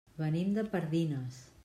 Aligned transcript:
Venim 0.19 0.55
de 0.55 0.63
Pardines. 0.73 1.43